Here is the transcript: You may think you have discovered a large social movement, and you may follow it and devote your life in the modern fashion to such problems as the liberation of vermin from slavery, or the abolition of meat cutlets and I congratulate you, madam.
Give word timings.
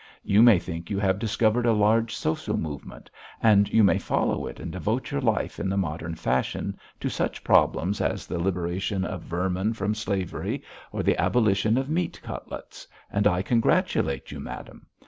You 0.23 0.41
may 0.41 0.57
think 0.57 0.89
you 0.89 0.97
have 0.97 1.19
discovered 1.19 1.67
a 1.67 1.73
large 1.73 2.15
social 2.15 2.57
movement, 2.57 3.11
and 3.39 3.69
you 3.71 3.83
may 3.83 3.99
follow 3.99 4.47
it 4.47 4.59
and 4.59 4.71
devote 4.71 5.11
your 5.11 5.21
life 5.21 5.59
in 5.59 5.69
the 5.69 5.77
modern 5.77 6.15
fashion 6.15 6.75
to 6.99 7.07
such 7.07 7.43
problems 7.43 8.01
as 8.01 8.25
the 8.25 8.39
liberation 8.39 9.05
of 9.05 9.21
vermin 9.21 9.73
from 9.73 9.93
slavery, 9.93 10.63
or 10.91 11.03
the 11.03 11.21
abolition 11.21 11.77
of 11.77 11.87
meat 11.87 12.19
cutlets 12.23 12.87
and 13.11 13.27
I 13.27 13.43
congratulate 13.43 14.31
you, 14.31 14.39
madam. 14.39 14.87